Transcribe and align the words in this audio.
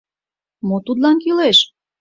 Мо 0.67 0.75
тудлан 0.85 1.17
кӱлеш? 1.23 1.57